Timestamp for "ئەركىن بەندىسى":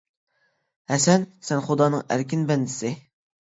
2.17-2.95